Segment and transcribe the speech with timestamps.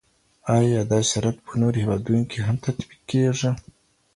[0.57, 3.49] ایا دا شرایط په نورو هیوادونو کي هم تطبیق کیږي؟